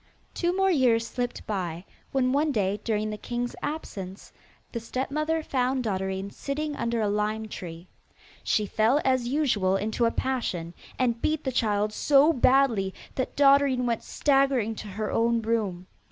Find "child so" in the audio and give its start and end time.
11.51-12.33